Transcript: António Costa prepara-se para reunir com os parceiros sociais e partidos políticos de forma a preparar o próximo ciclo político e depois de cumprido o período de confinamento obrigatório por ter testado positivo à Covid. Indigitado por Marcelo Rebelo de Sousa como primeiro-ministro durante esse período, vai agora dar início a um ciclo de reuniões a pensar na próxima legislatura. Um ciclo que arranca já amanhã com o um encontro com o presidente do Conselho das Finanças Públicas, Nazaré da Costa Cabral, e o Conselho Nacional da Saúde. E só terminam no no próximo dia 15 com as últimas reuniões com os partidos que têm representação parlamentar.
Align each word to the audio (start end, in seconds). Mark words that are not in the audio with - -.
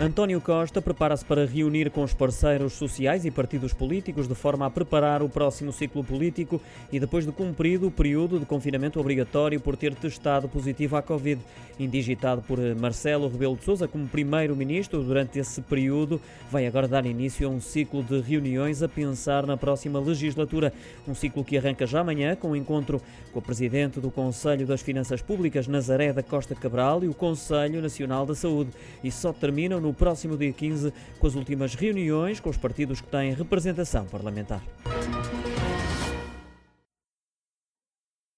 António 0.00 0.40
Costa 0.40 0.80
prepara-se 0.80 1.24
para 1.24 1.44
reunir 1.44 1.90
com 1.90 2.04
os 2.04 2.14
parceiros 2.14 2.74
sociais 2.74 3.24
e 3.24 3.32
partidos 3.32 3.72
políticos 3.72 4.28
de 4.28 4.34
forma 4.34 4.64
a 4.64 4.70
preparar 4.70 5.24
o 5.24 5.28
próximo 5.28 5.72
ciclo 5.72 6.04
político 6.04 6.60
e 6.92 7.00
depois 7.00 7.26
de 7.26 7.32
cumprido 7.32 7.88
o 7.88 7.90
período 7.90 8.38
de 8.38 8.46
confinamento 8.46 9.00
obrigatório 9.00 9.58
por 9.58 9.76
ter 9.76 9.96
testado 9.96 10.48
positivo 10.48 10.94
à 10.94 11.02
Covid. 11.02 11.42
Indigitado 11.80 12.42
por 12.42 12.58
Marcelo 12.76 13.28
Rebelo 13.28 13.56
de 13.56 13.64
Sousa 13.64 13.88
como 13.88 14.06
primeiro-ministro 14.06 15.02
durante 15.02 15.40
esse 15.40 15.60
período, 15.62 16.20
vai 16.48 16.64
agora 16.66 16.86
dar 16.86 17.04
início 17.04 17.48
a 17.48 17.50
um 17.50 17.60
ciclo 17.60 18.00
de 18.02 18.20
reuniões 18.20 18.84
a 18.84 18.88
pensar 18.88 19.46
na 19.46 19.56
próxima 19.56 19.98
legislatura. 19.98 20.72
Um 21.08 21.14
ciclo 21.14 21.44
que 21.44 21.58
arranca 21.58 21.86
já 21.86 22.00
amanhã 22.00 22.36
com 22.36 22.48
o 22.48 22.50
um 22.52 22.56
encontro 22.56 23.02
com 23.32 23.40
o 23.40 23.42
presidente 23.42 23.98
do 23.98 24.12
Conselho 24.12 24.66
das 24.66 24.80
Finanças 24.80 25.22
Públicas, 25.22 25.66
Nazaré 25.66 26.12
da 26.12 26.22
Costa 26.22 26.54
Cabral, 26.54 27.02
e 27.02 27.08
o 27.08 27.14
Conselho 27.14 27.82
Nacional 27.82 28.24
da 28.24 28.34
Saúde. 28.34 28.70
E 29.02 29.10
só 29.10 29.32
terminam 29.32 29.80
no 29.80 29.87
no 29.88 29.94
próximo 29.94 30.36
dia 30.36 30.52
15 30.52 30.92
com 31.18 31.26
as 31.26 31.34
últimas 31.34 31.74
reuniões 31.74 32.40
com 32.40 32.50
os 32.50 32.58
partidos 32.58 33.00
que 33.00 33.08
têm 33.08 33.32
representação 33.32 34.04
parlamentar. 34.04 34.62